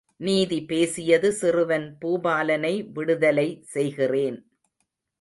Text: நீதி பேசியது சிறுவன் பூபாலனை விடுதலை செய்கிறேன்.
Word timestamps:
நீதி 0.17 0.57
பேசியது 0.61 1.31
சிறுவன் 1.31 1.97
பூபாலனை 2.01 2.91
விடுதலை 2.93 3.47
செய்கிறேன். 3.63 4.39